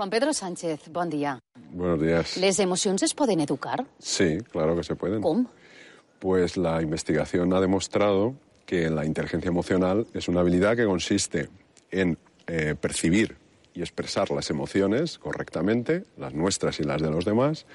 Juan 0.00 0.08
Pedro 0.08 0.32
Sánchez, 0.32 0.88
bon 0.90 1.10
dia. 1.10 1.38
Buenos 1.74 2.00
días. 2.00 2.38
¿Les 2.38 2.58
emocions 2.58 3.02
es 3.02 3.12
poden 3.12 3.38
educar? 3.38 3.84
Sí, 3.98 4.38
claro 4.50 4.74
que 4.74 4.82
se 4.82 4.96
pueden. 4.96 5.20
Com? 5.20 5.44
Pues 6.18 6.56
la 6.56 6.80
investigación 6.80 7.52
ha 7.52 7.60
demostrado 7.60 8.32
que 8.64 8.88
la 8.88 9.04
inteligencia 9.04 9.50
emocional 9.50 10.06
es 10.14 10.26
una 10.26 10.40
habilidad 10.40 10.74
que 10.74 10.86
consiste 10.86 11.50
en 11.90 12.16
eh, 12.46 12.74
percibir 12.80 13.36
y 13.74 13.82
expresar 13.82 14.30
las 14.30 14.48
emociones 14.48 15.18
correctamente, 15.18 16.04
las 16.16 16.32
nuestras 16.32 16.80
y 16.80 16.84
las 16.84 17.02
de 17.02 17.10
los 17.10 17.26
demás, 17.26 17.66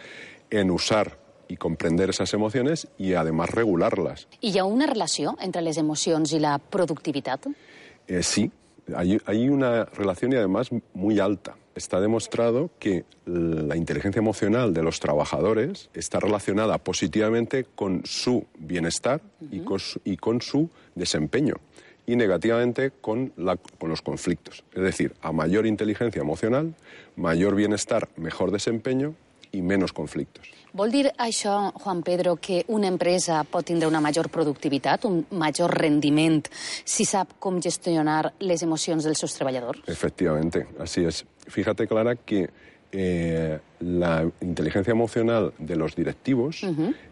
en 0.49 0.71
usar 0.71 1.19
y 1.47 1.57
comprender 1.57 2.09
esas 2.09 2.33
emociones 2.33 2.87
y 2.97 3.13
además 3.13 3.51
regularlas. 3.51 4.27
I 4.41 4.49
hi 4.49 4.57
ha 4.57 4.65
una 4.65 4.87
relació 4.87 5.37
entre 5.39 5.61
les 5.61 5.77
emocions 5.77 6.33
i 6.33 6.39
la 6.39 6.57
productivitat? 6.57 7.45
Eh, 8.07 8.23
sí, 8.23 8.49
hay, 8.95 9.21
hay 9.27 9.47
una 9.47 9.85
relación 9.85 10.33
y 10.33 10.37
además 10.37 10.71
muy 10.95 11.19
alta. 11.19 11.55
Está 11.75 11.99
demostrado 11.99 12.69
que 12.79 13.03
la 13.25 13.75
inteligencia 13.75 14.19
emocional 14.19 14.73
de 14.73 14.81
los 14.81 14.99
trabajadores 15.01 15.89
está 15.93 16.19
relacionada 16.21 16.77
positivamente 16.77 17.65
con 17.75 18.01
su 18.05 18.45
bienestar 18.57 19.19
y, 19.51 19.59
con 19.59 19.79
su, 19.79 19.99
y 20.05 20.15
con 20.15 20.41
su 20.41 20.69
desempeño 20.95 21.55
y 22.07 22.15
negativamente 22.15 22.91
con, 23.01 23.33
la- 23.35 23.57
con 23.57 23.89
los 23.89 24.01
conflictos. 24.01 24.63
Es 24.73 24.83
decir, 24.83 25.15
a 25.21 25.31
mayor 25.33 25.65
inteligencia 25.65 26.21
emocional, 26.21 26.73
mayor 27.17 27.55
bienestar, 27.55 28.07
mejor 28.15 28.51
desempeño 28.51 29.13
y 29.51 29.61
menos 29.61 29.91
conflictos. 29.91 30.47
Vol 30.75 30.91
dir 30.91 31.07
això, 31.17 31.71
Juan 31.79 32.03
Pedro, 32.03 32.35
que 32.35 32.65
una 32.67 32.87
empresa 32.91 33.45
pot 33.47 33.63
tindre 33.63 33.87
una 33.87 34.01
major 34.03 34.27
productivitat, 34.29 35.05
un 35.07 35.21
major 35.31 35.71
rendiment, 35.71 36.41
si 36.83 37.05
sap 37.07 37.31
com 37.39 37.61
gestionar 37.63 38.33
les 38.43 38.61
emocions 38.61 39.05
dels 39.07 39.21
seus 39.23 39.33
treballadors? 39.37 39.79
Efectivamente, 39.87 40.67
así 40.77 41.05
es. 41.07 41.23
Fíjate, 41.47 41.87
Clara, 41.87 42.15
que 42.15 42.49
eh, 42.91 43.59
la 43.79 44.29
inteligencia 44.41 44.91
emocional 44.91 45.53
de 45.57 45.75
los 45.75 45.95
directivos 45.95 46.61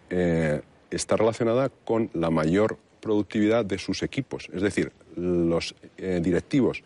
eh, 0.09 0.62
está 0.90 1.17
relacionada 1.17 1.70
con 1.70 2.09
la 2.14 2.30
mayor 2.30 2.78
productividad 3.02 3.66
de 3.66 3.78
sus 3.78 4.02
equipos. 4.02 4.50
Es 4.53 4.62
decir, 4.62 4.94
los 5.16 5.75
eh, 5.98 6.22
directivos 6.23 6.84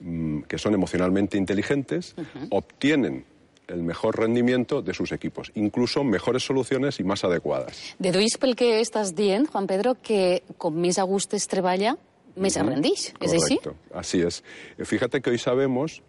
mm, 0.00 0.42
que 0.42 0.58
son 0.58 0.74
emocionalmente 0.74 1.38
inteligentes 1.38 2.16
obtienen 2.50 3.24
el 3.68 3.84
mejor 3.84 4.18
rendimiento 4.18 4.82
de 4.82 4.94
sus 4.94 5.12
equipos, 5.12 5.52
incluso 5.54 6.02
mejores 6.02 6.42
soluciones 6.42 6.98
y 6.98 7.04
más 7.04 7.22
adecuadas. 7.22 7.94
Deduïs 8.02 8.34
pel 8.42 8.56
que 8.58 8.80
estàs 8.82 9.14
dient, 9.14 9.46
Juan 9.46 9.68
Pedro, 9.70 9.94
que 10.02 10.42
com 10.58 10.74
més 10.74 10.98
a 10.98 11.06
gust 11.06 11.36
es 11.38 11.46
treballa, 11.46 11.94
més 12.34 12.56
es 12.58 12.66
rendix. 12.66 13.12
Així? 13.20 13.60
Correcto, 13.62 13.76
así 13.94 14.22
es. 14.26 14.42
Fíjate 14.82 15.20
que 15.22 15.30
hoy 15.30 15.38
sabemos 15.38 16.02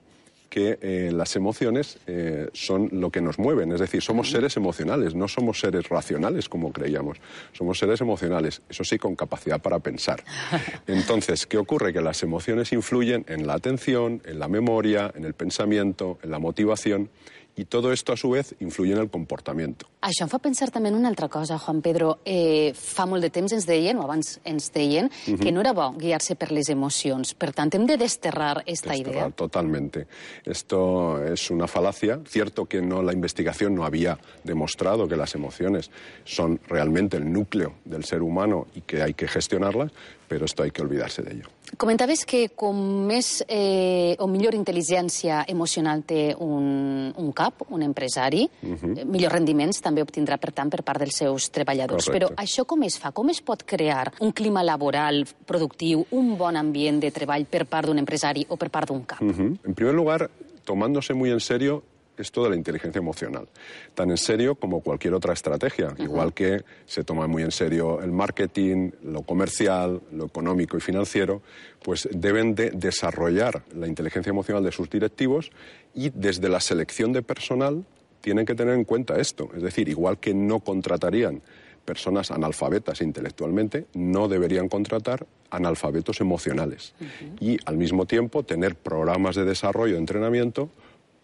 que 0.51 0.77
eh, 0.81 1.11
las 1.13 1.37
emociones 1.37 1.97
eh, 2.07 2.49
son 2.51 2.89
lo 2.91 3.09
que 3.09 3.21
nos 3.21 3.39
mueven, 3.39 3.71
es 3.71 3.79
decir, 3.79 4.01
somos 4.01 4.29
seres 4.29 4.57
emocionales, 4.57 5.15
no 5.15 5.29
somos 5.29 5.61
seres 5.61 5.87
racionales 5.87 6.49
como 6.49 6.73
creíamos, 6.73 7.19
somos 7.53 7.79
seres 7.79 8.01
emocionales, 8.01 8.61
eso 8.69 8.83
sí, 8.83 8.97
con 8.97 9.15
capacidad 9.15 9.61
para 9.61 9.79
pensar. 9.79 10.21
Entonces, 10.87 11.47
¿qué 11.47 11.57
ocurre? 11.57 11.93
Que 11.93 12.01
las 12.01 12.21
emociones 12.21 12.73
influyen 12.73 13.23
en 13.29 13.47
la 13.47 13.53
atención, 13.53 14.21
en 14.25 14.39
la 14.39 14.49
memoria, 14.49 15.09
en 15.15 15.23
el 15.23 15.33
pensamiento, 15.35 16.19
en 16.21 16.31
la 16.31 16.39
motivación, 16.39 17.09
y 17.55 17.65
todo 17.65 17.91
esto 17.91 18.13
a 18.13 18.17
su 18.17 18.29
vez 18.31 18.55
influye 18.59 18.93
en 18.93 18.99
el 18.99 19.09
comportamiento. 19.09 19.87
Això 20.01 20.25
em 20.25 20.29
fa 20.31 20.39
pensar 20.41 20.71
també 20.73 20.89
en 20.89 20.95
una 20.97 21.11
altra 21.11 21.27
cosa, 21.29 21.59
Juan 21.61 21.81
Pedro. 21.85 22.15
Eh, 22.25 22.73
fa 22.73 23.05
molt 23.05 23.21
de 23.21 23.29
temps 23.29 23.53
ens 23.53 23.67
deien, 23.69 23.99
o 24.01 24.05
abans 24.07 24.39
ens 24.49 24.71
deien, 24.73 25.11
que 25.25 25.51
no 25.53 25.61
era 25.61 25.75
bo 25.77 25.91
guiar-se 25.93 26.35
per 26.39 26.49
les 26.51 26.71
emocions. 26.73 27.35
Per 27.37 27.51
tant, 27.53 27.69
hem 27.77 27.85
de 27.85 27.99
desterrar 28.01 28.63
esta 28.65 28.95
idea. 28.95 29.27
Desterrar 29.27 29.37
Totalmente. 29.37 30.07
Esto 30.43 31.23
es 31.23 31.51
una 31.51 31.67
falacia. 31.67 32.19
Cierto 32.25 32.65
que 32.65 32.81
no 32.81 33.03
la 33.03 33.13
investigación 33.13 33.75
no 33.75 33.85
había 33.85 34.17
demostrado 34.43 35.07
que 35.07 35.15
las 35.15 35.35
emociones 35.35 35.91
son 36.25 36.59
realmente 36.67 37.17
el 37.17 37.31
núcleo 37.31 37.75
del 37.85 38.03
ser 38.03 38.23
humano 38.23 38.67
y 38.73 38.81
que 38.81 39.03
hay 39.03 39.13
que 39.13 39.27
gestionarlas, 39.27 39.91
pero 40.27 40.45
esto 40.45 40.63
hay 40.63 40.71
que 40.71 40.81
olvidarse 40.81 41.21
de 41.21 41.33
ello. 41.33 41.45
Comentaves 41.81 42.21
que 42.29 42.43
com 42.53 42.77
més 43.09 43.39
eh, 43.49 44.13
o 44.21 44.27
millor 44.29 44.53
intel·ligència 44.53 45.39
emocional 45.49 46.03
té 46.05 46.27
un, 46.37 47.09
un 47.17 47.31
cap, 47.33 47.63
un 47.73 47.81
empresari, 47.81 48.43
eh, 48.45 48.75
millors 49.01 49.33
rendiments 49.33 49.81
també 49.81 50.03
obtindrà, 50.05 50.37
per 50.37 50.51
tant, 50.53 50.69
per 50.69 50.83
part 50.85 51.01
dels 51.01 51.17
seus 51.23 51.49
treballadors. 51.49 52.05
Correcte. 52.05 52.29
Però 52.35 52.43
això 52.43 52.67
com 52.69 52.85
es 52.85 52.99
fa? 53.01 53.09
Com 53.17 53.33
es 53.33 53.41
pot 53.41 53.65
crear 53.65 54.11
un 54.21 54.29
clima 54.29 54.61
laboral 54.61 55.23
productiu, 55.49 56.05
un 56.13 56.35
bon 56.37 56.59
ambient 56.61 57.01
de 57.01 57.09
treball 57.15 57.47
per 57.49 57.65
part 57.65 57.89
d'un 57.89 58.03
empresari 58.03 58.45
o 58.49 58.61
per 58.61 58.69
part 58.69 58.93
d'un 58.93 59.01
cap? 59.01 59.25
Ujú. 59.25 59.55
En 59.65 59.73
primer 59.73 59.97
lugar, 59.97 60.29
tomándose 60.63 61.15
muy 61.17 61.31
en 61.31 61.39
serio 61.41 61.81
esto 62.17 62.43
de 62.43 62.51
la 62.51 62.55
inteligencia 62.55 62.99
emocional. 62.99 63.47
Tan 63.93 64.11
en 64.11 64.17
serio 64.17 64.55
como 64.55 64.81
cualquier 64.81 65.13
otra 65.13 65.33
estrategia, 65.33 65.93
igual 65.99 66.33
que 66.33 66.63
se 66.85 67.03
toma 67.03 67.27
muy 67.27 67.43
en 67.43 67.51
serio 67.51 68.01
el 68.01 68.11
marketing, 68.11 68.91
lo 69.03 69.23
comercial, 69.23 70.01
lo 70.11 70.25
económico 70.25 70.77
y 70.77 70.81
financiero, 70.81 71.41
pues 71.83 72.07
deben 72.11 72.55
de 72.55 72.71
desarrollar 72.71 73.63
la 73.75 73.87
inteligencia 73.87 74.29
emocional 74.29 74.63
de 74.63 74.71
sus 74.71 74.89
directivos 74.89 75.51
y 75.93 76.09
desde 76.09 76.49
la 76.49 76.59
selección 76.59 77.11
de 77.13 77.21
personal 77.21 77.85
tienen 78.21 78.45
que 78.45 78.55
tener 78.55 78.75
en 78.75 78.85
cuenta 78.85 79.19
esto. 79.19 79.49
Es 79.55 79.63
decir, 79.63 79.89
igual 79.89 80.19
que 80.19 80.33
no 80.33 80.59
contratarían 80.59 81.41
personas 81.85 82.31
analfabetas 82.31 83.01
intelectualmente, 83.01 83.87
no 83.93 84.27
deberían 84.27 84.69
contratar 84.69 85.25
analfabetos 85.49 86.21
emocionales. 86.21 86.93
Y 87.39 87.57
al 87.65 87.77
mismo 87.77 88.05
tiempo 88.05 88.43
tener 88.43 88.75
programas 88.75 89.35
de 89.35 89.45
desarrollo, 89.45 89.93
de 89.93 89.99
entrenamiento 89.99 90.69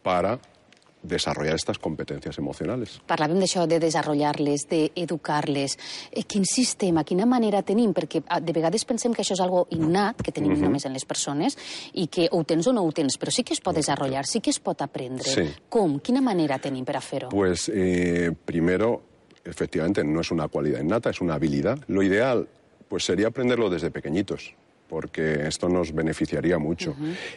para 0.01 0.39
desarrollar 1.07 1.55
estas 1.55 1.79
competencias 1.79 2.37
emocionales. 2.37 2.97
Parlàvem 3.07 3.39
d'això, 3.41 3.65
de 3.67 3.79
desenvolupar-les, 3.81 4.67
d'educar-les. 4.69 5.77
Eh, 6.11 6.23
quin 6.27 6.45
sistema, 6.45 7.03
quina 7.07 7.25
manera 7.25 7.63
tenim? 7.63 7.93
Perquè 7.97 8.23
ah, 8.27 8.39
de 8.43 8.55
vegades 8.55 8.85
pensem 8.85 9.15
que 9.15 9.23
això 9.23 9.37
és 9.37 9.43
algo 9.43 9.65
innat, 9.75 10.21
que 10.23 10.33
tenim 10.35 10.55
només 10.59 10.85
en 10.85 10.95
les 10.95 11.05
persones, 11.07 11.57
i 11.93 12.07
que 12.07 12.27
o 12.31 12.41
ho 12.41 12.43
tens 12.43 12.67
o 12.67 12.73
no 12.73 12.85
ho 12.85 12.91
tens, 12.91 13.17
però 13.17 13.33
sí 13.33 13.43
que 13.43 13.55
es 13.55 13.61
pot 13.63 13.75
desenvolupar, 13.75 14.25
sí 14.27 14.41
que 14.41 14.51
es 14.53 14.59
pot 14.59 14.81
aprendre. 14.85 15.27
Sí. 15.27 15.47
Com? 15.69 15.99
Quina 15.99 16.21
manera 16.21 16.59
tenim 16.59 16.85
per 16.85 16.97
a 16.97 17.01
fer-ho? 17.01 17.29
Pues 17.29 17.69
eh, 17.73 18.31
primero, 18.45 19.01
efectivamente, 19.43 20.03
no 20.03 20.21
es 20.21 20.31
una 20.31 20.47
cualidad 20.47 20.81
innata, 20.81 21.09
es 21.09 21.21
una 21.21 21.35
habilidad. 21.35 21.79
Lo 21.87 22.03
ideal, 22.03 22.47
pues 22.87 23.05
sería 23.05 23.27
aprenderlo 23.27 23.69
desde 23.69 23.91
pequeñitos 23.91 24.55
porque 24.87 25.47
esto 25.47 25.69
nos 25.69 25.93
beneficiaría 25.93 26.57
mucho. 26.57 26.95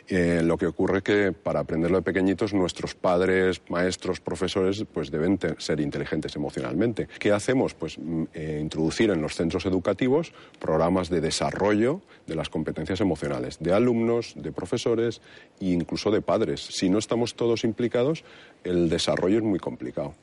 Eh, 0.08 0.40
lo 0.44 0.56
que 0.56 0.66
ocurre 0.66 0.98
es 0.98 1.04
que 1.04 1.32
para 1.32 1.60
aprenderlo 1.60 1.98
de 1.98 2.02
pequeñitos 2.02 2.54
nuestros 2.54 2.94
padres, 2.94 3.60
maestros, 3.68 4.20
profesores, 4.20 4.84
pues 4.92 5.10
deben 5.10 5.38
ser 5.58 5.80
inteligentes 5.80 6.36
emocionalmente. 6.36 7.08
¿Qué 7.18 7.32
hacemos? 7.32 7.74
Pues 7.74 7.98
mm, 7.98 8.24
eh, 8.34 8.58
introducir 8.60 9.10
en 9.10 9.20
los 9.22 9.34
centros 9.34 9.66
educativos 9.66 10.32
programas 10.58 11.10
de 11.10 11.20
desarrollo 11.20 12.02
de 12.26 12.36
las 12.36 12.48
competencias 12.48 13.00
emocionales, 13.00 13.58
de 13.58 13.72
alumnos, 13.72 14.34
de 14.36 14.52
profesores 14.52 15.20
e 15.60 15.70
incluso 15.70 16.10
de 16.10 16.22
padres. 16.22 16.60
Si 16.60 16.88
no 16.88 16.98
estamos 16.98 17.34
todos 17.34 17.64
implicados, 17.64 18.24
el 18.64 18.88
desarrollo 18.88 19.38
es 19.38 19.44
muy 19.44 19.58
complicado. 19.58 20.14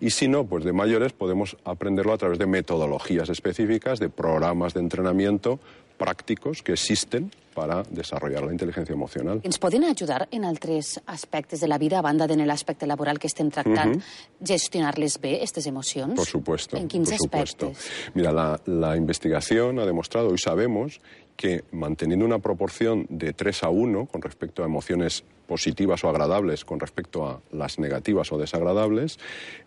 Y 0.00 0.10
si 0.10 0.28
no, 0.28 0.44
pues 0.44 0.64
de 0.64 0.72
mayores 0.72 1.12
podemos 1.12 1.56
aprenderlo 1.64 2.12
a 2.12 2.18
través 2.18 2.38
de 2.38 2.46
metodologías 2.46 3.28
específicas, 3.28 3.98
de 3.98 4.08
programas 4.08 4.74
de 4.74 4.80
entrenamiento 4.80 5.58
prácticos 5.96 6.62
que 6.62 6.72
existen 6.72 7.30
para 7.54 7.84
desarrollar 7.84 8.42
la 8.42 8.52
inteligencia 8.52 8.92
emocional. 8.92 9.40
Ens 9.46 9.60
poden 9.62 9.84
ajudar 9.86 10.26
en 10.34 10.44
altres 10.44 11.00
aspectes 11.06 11.60
de 11.60 11.68
la 11.68 11.78
vida, 11.78 12.00
a 12.00 12.02
banda 12.02 12.26
de 12.26 12.34
en 12.34 12.46
l'aspecte 12.46 12.86
laboral 12.86 13.18
que 13.22 13.30
estem 13.30 13.48
tractant, 13.54 14.02
gestionar-les 14.42 15.20
bé, 15.22 15.36
aquestes 15.38 15.70
emocions? 15.70 16.18
Por 16.18 16.26
supuesto. 16.26 16.76
En 16.76 16.88
quins 16.88 17.14
por 17.14 17.18
supuesto. 17.18 17.72
Mira, 18.14 18.32
la, 18.32 18.60
la 18.66 18.96
investigación 18.96 19.78
ha 19.78 19.86
demostrado, 19.86 20.28
hoy 20.28 20.38
sabemos, 20.38 21.00
que 21.36 21.64
manteniendo 21.70 22.26
una 22.26 22.38
proporción 22.38 23.06
de 23.08 23.32
3 23.32 23.64
a 23.64 23.68
1 23.70 24.06
con 24.06 24.22
respecto 24.22 24.62
a 24.62 24.66
emociones 24.66 25.24
positivas 25.46 26.02
o 26.04 26.08
agradables 26.08 26.64
con 26.64 26.80
respecto 26.80 27.26
a 27.26 27.40
las 27.52 27.78
negativas 27.78 28.32
o 28.32 28.38
desagradables, 28.38 29.18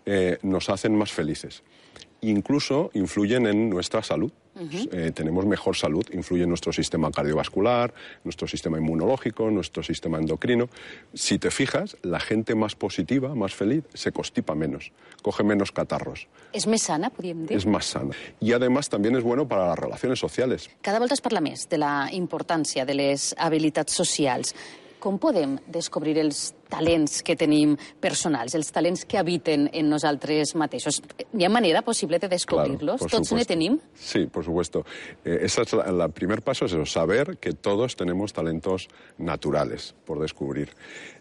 eh, 0.05 0.37
nos 0.41 0.69
hacen 0.69 0.95
más 0.95 1.11
felices. 1.11 1.63
Incluso 2.21 2.89
influyen 2.93 3.45
en 3.47 3.69
nuestra 3.69 4.01
salud. 4.03 4.31
Eh, 4.91 5.11
tenemos 5.13 5.45
mejor 5.45 5.75
salud, 5.75 6.03
influye 6.11 6.41
en 6.41 6.49
nuestro 6.49 6.73
sistema 6.73 7.11
cardiovascular, 7.11 7.93
nuestro 8.23 8.47
sistema 8.47 8.79
inmunológico, 8.79 9.51
nuestro 9.51 9.83
sistema 9.83 10.17
endocrino. 10.17 10.67
Si 11.13 11.37
te 11.37 11.51
fijas, 11.51 11.95
la 12.01 12.19
gente 12.19 12.55
más 12.55 12.73
positiva, 12.73 13.35
más 13.35 13.53
feliz, 13.53 13.83
se 13.93 14.11
constipa 14.11 14.55
menos, 14.55 14.91
coge 15.21 15.43
menos 15.43 15.71
catarros, 15.71 16.27
És 16.53 16.65
més 16.65 16.81
sana, 16.81 17.11
podríem 17.11 17.45
dir? 17.45 17.55
es 17.55 17.67
más 17.67 17.85
sana. 17.85 18.15
Y 18.39 18.53
además 18.53 18.89
también 18.89 19.15
es 19.15 19.21
bueno 19.21 19.47
para 19.47 19.67
las 19.67 19.77
relaciones 19.77 20.17
sociales. 20.17 20.71
Cada 20.81 20.97
volta 20.97 21.13
es 21.13 21.21
parla 21.21 21.39
més 21.41 21.67
de 21.69 21.77
la 21.77 22.09
importància 22.11 22.83
de 22.85 22.95
les 22.95 23.35
habilitats 23.37 23.93
socials. 23.93 24.55
Com 25.07 25.15
podem 25.23 25.53
descobrir 25.71 26.17
els 26.19 26.49
talents 26.67 27.21
que 27.23 27.37
tenim 27.39 27.77
personals, 28.03 28.51
els 28.57 28.67
talents 28.75 29.05
que 29.07 29.15
habiten 29.15 29.69
en 29.71 29.87
nosaltres 29.87 30.51
mateixos? 30.59 30.97
Hi 31.31 31.45
ha 31.47 31.49
manera 31.53 31.79
possible 31.81 32.19
de 32.19 32.27
descobrir-los? 32.27 32.99
por 32.99 33.09
Tots 33.13 33.21
ne 33.31 33.45
supuesto. 33.45 33.53
tenim? 33.53 33.77
Sí, 33.95 34.25
por 34.27 34.43
supuesto. 34.43 34.83
Eh, 35.23 35.37
ese 35.43 35.61
es 35.61 35.71
la- 35.71 35.85
el 35.85 36.11
primer 36.11 36.41
paso, 36.41 36.65
es 36.65 36.73
eso, 36.73 36.85
saber 36.85 37.37
que 37.37 37.53
todos 37.53 37.95
tenemos 37.95 38.33
talentos 38.33 38.89
naturales 39.17 39.95
por 40.05 40.19
descubrir. 40.19 40.71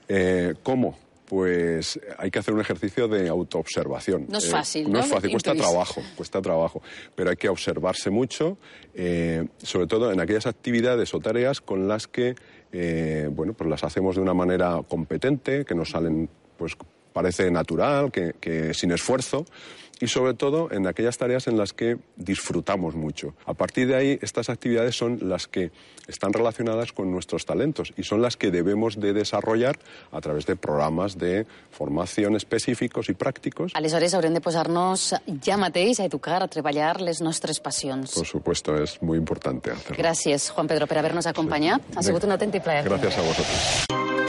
Eh, 0.08 0.54
¿Cómo? 0.64 0.96
Pues 1.26 2.00
hay 2.19 2.31
que 2.31 2.38
hacer 2.38 2.55
un 2.55 2.61
ejercicio 2.61 3.08
de 3.08 3.28
autoobservación. 3.28 4.26
No 4.28 4.38
es 4.38 4.49
fácil, 4.49 4.84
¿no? 4.84 4.99
¿no? 4.99 5.00
es 5.00 5.11
fácil, 5.11 5.31
cuesta 5.31 5.50
Intuís. 5.50 5.69
trabajo, 5.69 6.02
cuesta 6.17 6.40
trabajo, 6.40 6.82
pero 7.14 7.31
hay 7.31 7.37
que 7.37 7.49
observarse 7.49 8.11
mucho, 8.11 8.58
eh, 8.94 9.46
sobre 9.58 9.87
todo 9.87 10.12
en 10.12 10.20
aquellas 10.20 10.46
actividades 10.46 11.12
o 11.14 11.20
tareas 11.20 11.61
con 11.61 11.88
las 11.88 12.06
que, 12.06 12.34
eh, 12.73 13.28
bueno, 13.31 13.52
pues 13.52 13.69
las 13.69 13.84
hacemos 13.84 14.17
de 14.17 14.23
una 14.23 14.34
manera 14.34 14.82
competente, 14.88 15.64
que 15.64 15.75
nos 15.75 15.90
salen, 15.90 16.28
pues 16.56 16.76
parece 17.16 17.50
natural, 17.50 18.12
que, 18.12 18.34
que 18.38 18.74
sin 18.74 18.90
esfuerzo 18.90 19.46
y 20.00 20.08
sobre 20.08 20.34
todo 20.34 20.70
en 20.70 20.86
aquellas 20.86 21.16
tareas 21.16 21.46
en 21.46 21.56
las 21.56 21.72
que 21.72 21.96
disfrutamos 22.16 22.94
mucho. 22.94 23.34
A 23.46 23.54
partir 23.54 23.88
de 23.88 23.96
ahí, 23.96 24.18
estas 24.20 24.50
actividades 24.50 24.94
son 24.94 25.18
las 25.22 25.46
que 25.46 25.70
están 26.06 26.34
relacionadas 26.34 26.92
con 26.92 27.10
nuestros 27.10 27.46
talentos 27.46 27.94
y 27.96 28.02
son 28.02 28.20
las 28.20 28.36
que 28.36 28.50
debemos 28.50 29.00
de 29.00 29.14
desarrollar 29.14 29.78
a 30.12 30.20
través 30.20 30.44
de 30.44 30.56
programas 30.56 31.16
de 31.16 31.46
formación 31.70 32.36
específicos 32.36 33.08
y 33.08 33.14
prácticos. 33.14 33.72
Aleshores 33.74 34.12
haurem 34.12 34.34
de 34.34 34.44
posar-nos 34.44 35.14
ja 35.40 35.56
mateix 35.56 36.00
a 36.00 36.04
educar, 36.04 36.42
a 36.42 36.48
treballar 36.52 37.00
les 37.00 37.22
nostres 37.24 37.60
passions. 37.60 38.12
Por 38.12 38.26
supuesto, 38.26 38.76
es 38.76 39.00
muy 39.00 39.16
importante 39.16 39.70
hacerlo. 39.70 39.96
Gràcies, 39.96 40.50
Juan 40.52 40.69
Pedro, 40.69 40.86
per 40.86 41.00
haver-nos 41.00 41.32
acompanyat. 41.32 41.96
Ha 41.96 42.04
sigut 42.04 42.28
un 42.28 42.36
autèntic 42.36 42.62
plaer. 42.62 42.84
Gracias 42.84 43.16
a 43.16 43.22
vosotros. 43.22 44.25